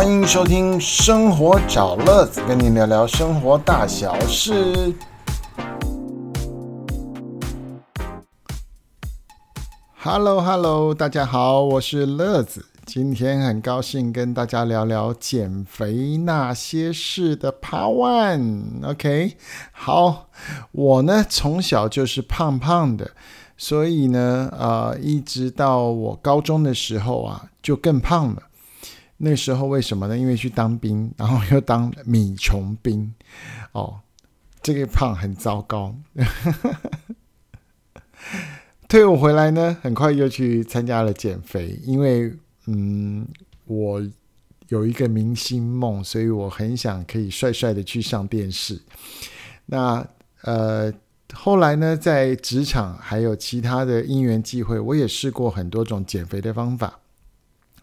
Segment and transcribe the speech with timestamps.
[0.00, 4.94] 欢迎收听《生活找乐子》，跟您聊聊生活大小事。
[9.98, 12.64] Hello，Hello，大家好，我是乐子。
[12.86, 18.82] 今天很高兴跟大家聊聊减肥那些事的 Part One。
[18.82, 19.36] OK，
[19.70, 20.28] 好，
[20.72, 23.10] 我呢从小就是胖胖的，
[23.58, 28.44] 所以呢，呃，一直到我高中的时候啊，就更胖了。
[29.22, 30.16] 那时候为什么呢？
[30.16, 33.12] 因为去当兵，然后又当米穷兵，
[33.72, 34.00] 哦，
[34.62, 35.94] 这个胖很糟糕。
[38.88, 42.34] 退伍回来呢，很快又去参加了减肥，因为
[42.66, 43.28] 嗯，
[43.66, 44.02] 我
[44.68, 48.80] 有一个明星梦，所以我很想可以帅帅的去上电视。
[49.66, 50.02] 那
[50.42, 50.90] 呃，
[51.34, 57.00] 后来呢，在职场还有其他的因缘际会，我也试过很多种减肥的方法。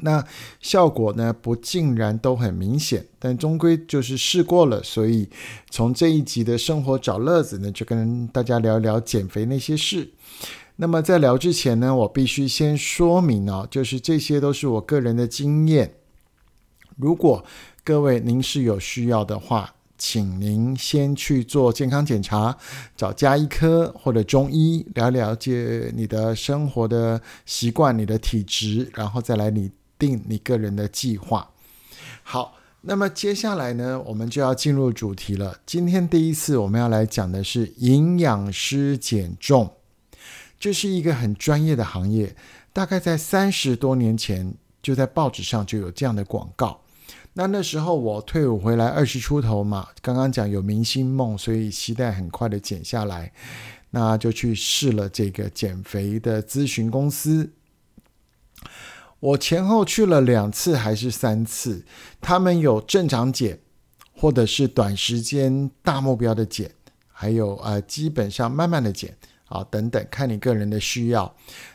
[0.00, 0.24] 那
[0.60, 4.82] 效果呢，不竟然都很明显，但终归就是试过了。
[4.82, 5.28] 所以
[5.70, 10.10] 从这一集的生活找乐子呢，就跟大家聊一聊减肥那些事。
[10.76, 15.94] 那么在聊之前呢，我必须先说明哦，就是这些都是我个人的经验。
[16.96, 17.44] 如果
[17.84, 22.56] 各位您是有需要的话，请您先去做健康检查，
[22.96, 29.70] 找加医科或者中医了了解你的生活的习惯、你的体质，然后再来你
[30.04, 31.50] 定你个人的计划。
[32.22, 35.60] 好，那么接下来呢，我们就要进入主题了。
[35.64, 39.72] 今天第一次我们要来讲的是营养师减重。
[40.58, 42.34] 这是一个很专业的行业，
[42.72, 46.80] 大概在三十多年前就在报纸上就有这样的广告。
[47.34, 53.32] 那那时候我退伍回来二十出头嘛，刚刚讲有明星梦，所以期待很快的减下来，
[53.90, 57.50] 那就去试了这个减肥的咨询公司。
[59.24, 61.82] 我前后去了两次还是三次，
[62.20, 63.58] 他们有正常减，
[64.12, 66.70] 或者是短时间大目标的减，
[67.10, 69.16] 还有呃基本上慢慢的减。
[69.46, 71.32] 啊，等等，看你个人的需要。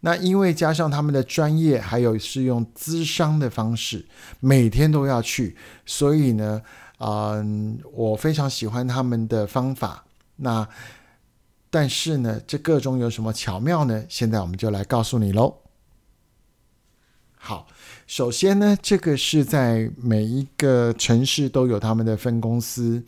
[0.00, 4.04] 那因为加上他们的专业，还有是用资商的方式，
[4.40, 6.60] 每天都要去，所以呢，
[6.98, 10.04] 嗯，我非常喜欢他们的方法。
[10.36, 10.66] 那
[11.68, 14.04] 但是呢，这个中有什么巧妙呢？
[14.08, 15.54] 现在我们就来告诉你喽。
[17.42, 17.66] 好。
[18.06, 23.02] 首先呢，这个是在每一个城市都有他们的分公司。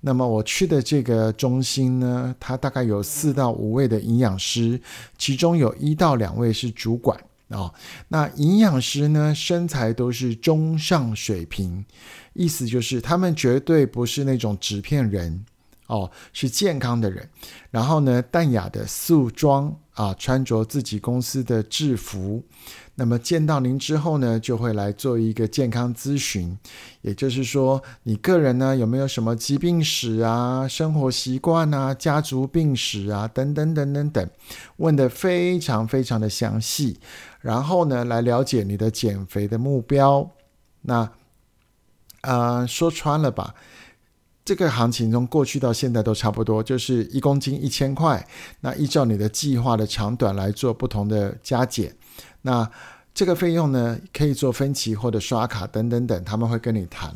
[0.00, 4.80] 那么我去的这个中心呢，它大概有四到五位的营养师，
[5.18, 7.18] 其中有一到两位是主管
[7.50, 7.70] 啊。
[8.08, 11.84] 那营养师呢，身材都是中上水平，
[12.32, 15.44] 意思就是他们绝对不是那种纸片人
[15.86, 17.28] 哦，是健康的人。
[17.70, 22.42] 然后呢，淡雅的素装啊，穿着自己公司的制服。
[22.98, 26.56] 那么见到您之后呢，就会来做一个健康咨询，
[27.02, 34.30] 也就是说，你个人呢有没有什么疾病史啊、生活习惯啊、家族病史啊等等等等等，
[34.76, 36.98] 问的非常非常的详细，
[37.42, 40.30] 然后呢来了解你的减肥的目标。
[40.82, 41.10] 那
[42.22, 43.54] 呃说穿了吧，
[44.46, 48.24] 这个行情从过去到现在都差不多，就是一公斤一千块，
[48.60, 51.92] 那依照你的计划的长短来做不同的加减。
[52.42, 52.70] 那
[53.12, 57.12] 这个费用呢，可以做分期或者刷卡等等等，他们会跟你谈。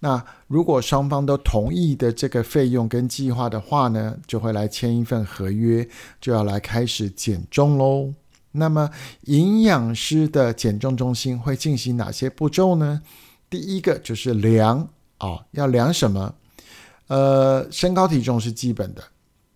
[0.00, 5.88] 那如果双方都同意的这个费用跟计划的话呢，就会来签一份合约，
[6.20, 8.12] 就要来开始减重喽。
[8.50, 8.90] 那么
[9.26, 13.02] 营养师的减重中心会进行哪些步骤呢？
[13.48, 16.34] 第一个就是量啊，要量什么？
[17.10, 19.02] 呃，身高体重是基本的，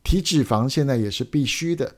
[0.03, 1.95] 体脂肪现在也是必须的。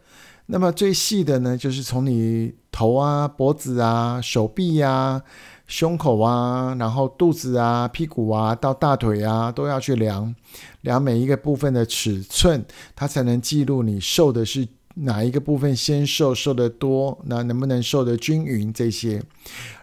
[0.49, 5.23] 那么最细的呢，就是从你头啊、脖子啊、手臂呀、
[5.67, 10.35] 胸口啊，然后肚子啊、屁股啊，到大腿啊，都要去量，
[10.83, 12.63] 量每一个部分的尺寸，
[12.95, 19.23] 它才能记录你瘦的是哪一个部分先瘦，瘦得多，那能不能瘦的均匀这些。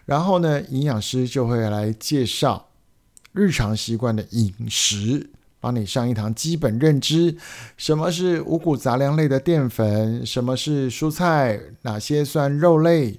[0.04, 2.68] 然后呢，营养师就会来介绍
[3.32, 5.30] 日常习惯的饮食。
[5.64, 7.34] 帮你上一堂基本认知，
[7.78, 13.18] 什么是五谷杂粮类的淀粉，什么是蔬菜，哪些算肉类。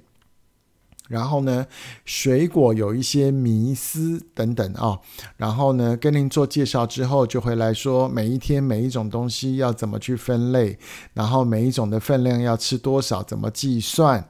[1.08, 1.66] 然后呢，
[2.04, 4.98] 水果有一些迷思等等啊。
[5.36, 10.78] 然后呢，跟您做介绍之后，就会来说每一天每一种东西要怎么去分类，
[11.14, 14.28] 然后每一种的分量要吃多少，怎么计算。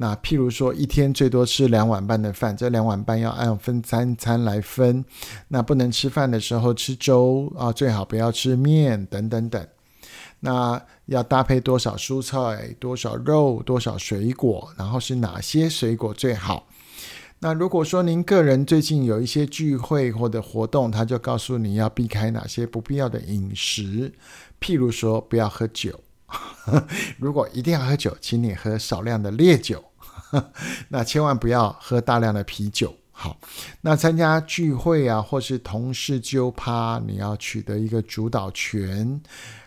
[0.00, 5.04] 那譬如说，一天最多吃两碗半的饭，这两碗半要按分三餐来分。
[5.48, 9.66] 那不能吃饭的时候吃粥啊，最好不要吃面等等等。
[10.40, 16.66] 那要搭配多少蔬菜、多少肉、多少水果，然后是哪些水果最好？
[17.40, 24.12] 那如果说您个人最近有一些聚会或者活动，他就告诉你要避开哪些不必要的饮食，
[24.60, 26.00] 譬如说不要喝酒。
[27.18, 29.82] 如果一定要喝酒，请你喝少量的烈酒，
[30.90, 32.94] 那千万不要喝大量的啤酒。
[33.20, 33.36] 好，
[33.80, 39.20] 那参加聚会啊，或是同事揪趴，你要取得一个主导权，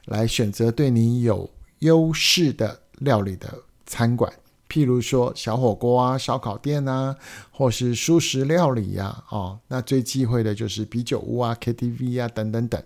[0.05, 1.49] 来选择对你有
[1.79, 3.53] 优势的料理的
[3.85, 4.31] 餐馆，
[4.69, 7.13] 譬如说小火锅啊、烧烤店啊，
[7.51, 9.21] 或是素食料理呀。
[9.31, 12.81] 哦，那最忌讳的就是啤酒屋啊、KTV 啊等等等。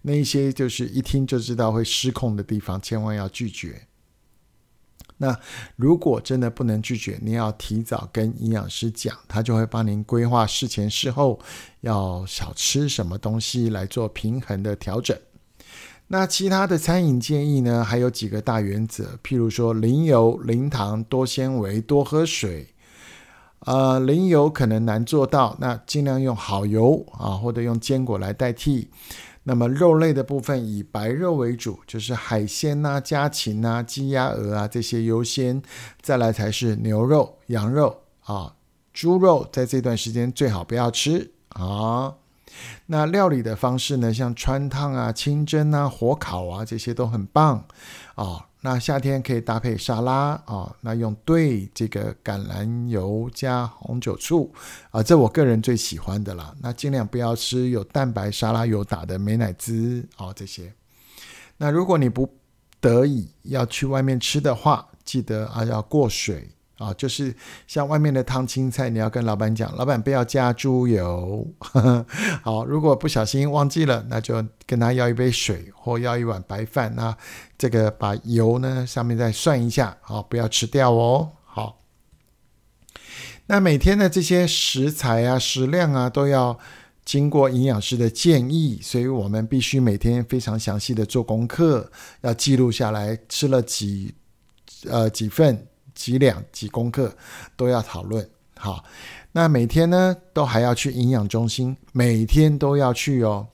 [0.00, 3.82] 那一些就是一听就知道会失控的地方，千万要拒绝。
[5.18, 5.36] 那
[5.76, 11.38] 如果真的不能拒绝，你要提早跟营养师讲，他就会帮您规划事前事后
[11.82, 15.16] 要少吃什么东西来做平衡的调整。
[16.06, 22.68] 那其他的餐饮建议呢，还有几个大原则，譬如说零油、零糖、多纤维、多喝水。
[23.66, 28.88] 呃，零油可能难做到，那尽量用好油啊，或者用坚果来代替。
[29.48, 35.62] 那么肉类的部分以白肉为主，就是海鲜呐、家禽呐、鸡鸭鹅啊这些优先，
[36.02, 38.56] 再来才是牛肉、羊肉啊、
[38.92, 42.14] 猪肉，在这段时间最好不要吃啊。
[42.86, 47.64] 那料理的方式呢，像川烫啊、清蒸啊、火烤啊，这些都很棒
[48.14, 48.44] 啊。
[48.60, 54.52] 那夏天可以搭配沙拉啊，那用对这个橄榄油加红酒醋
[54.90, 56.52] 啊，这我个人最喜欢的啦。
[56.60, 60.72] 那尽量不要吃有蛋白沙拉油打的美乃滋哦这些。
[61.56, 62.28] 那如果你不
[62.80, 66.50] 得已要去外面吃的话，记得啊要过水。
[66.78, 67.34] 啊，就是
[67.66, 71.44] 像外面的烫青菜，你要跟老板讲，老板不要加猪油。
[72.42, 76.94] 好，如果不小心忘记了，那就跟他要一杯水或要一碗白饭。
[76.94, 77.16] 那
[77.58, 81.32] 这个把油呢上面再算一下，好，不要吃掉哦。
[81.44, 81.80] 好，
[83.46, 86.56] 那每天的这些食材啊、食量啊，都要
[87.04, 91.90] 经过营养师的建议，所以我们必须每天非常详细的做功课，
[92.20, 94.14] 要记录下来吃了几
[94.88, 95.66] 呃几份。
[95.98, 97.12] 几两几功课
[97.56, 98.84] 都要讨论好，
[99.32, 103.48] 那每天呢都还要去营养中心，每天都要去哦。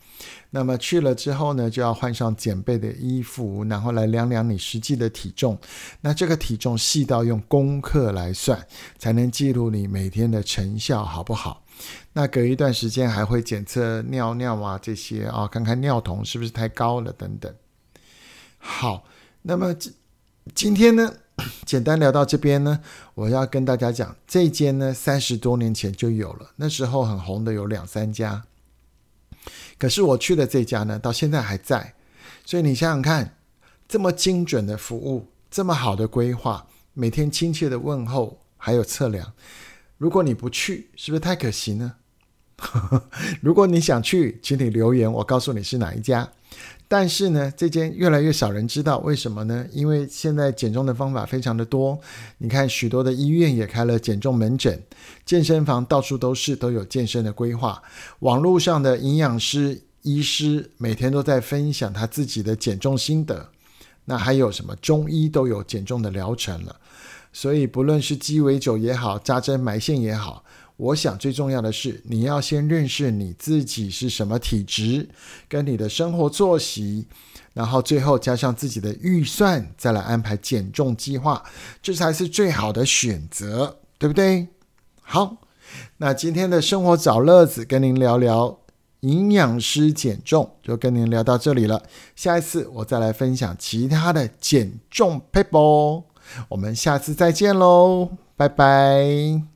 [0.50, 5.58] 那么去了之后呢，就要换上减背的衣服，然后来量量你实际的体重。
[6.02, 8.62] 那这个体重细到用功课来算，
[8.98, 11.64] 才能记录你每天的成效好不好？
[12.12, 17.52] 那隔一段时间还会检测尿尿啊这些啊，看看尿酮是不是太高了等等。
[18.58, 19.04] 好，
[19.42, 19.92] 那么今
[20.54, 21.12] 今天呢？
[21.64, 22.80] 简单聊到这边呢，
[23.14, 28.44] 我要跟大家讲，这间呢三十多年前就有了，那时候很红的有两三家，
[29.78, 31.94] 可是我去的这家呢，到现在还在。
[32.44, 33.36] 所以你想想看，
[33.88, 39.32] 这么精准的服务，这么好的规划，每天亲切的问候，还有测量，
[39.96, 41.94] 如果你不去，是不是太可惜呢？
[43.42, 46.30] 如果你想去，请你留言，我告诉你是哪一家。
[46.86, 49.66] 但是呢，这间越来越少人知道，为什么呢？
[49.72, 51.98] 因为现在减重的方法非常的多。
[52.38, 54.80] 你看，许多的医院也开了减重门诊，
[55.24, 57.82] 健身房到处都是，都有健身的规划。
[58.20, 63.48] 网络上的营养师、医师每天都在分享他自己的减重心得。
[64.04, 66.76] 那还有什么中医都有减重的疗程了。
[67.32, 70.44] 所以，不论是鸡尾酒也好，扎针埋线也好。
[70.76, 75.08] 我想最重要的是，你要先认识你自己是什么体质，
[75.48, 77.06] 跟你的生活作息，
[77.52, 81.42] 然后最后加上自己的预算，再来安排减重计划，
[81.80, 84.48] 这才是最好的选择，对不对？
[85.00, 85.36] 好，
[85.98, 88.58] 那今天的生活找乐子跟您聊聊
[89.00, 91.80] 营养师减重，就跟您聊到这里了。
[92.16, 96.02] 下一次我再来分享其他的减重 paper，
[96.48, 99.53] 我们下次再见喽，拜拜。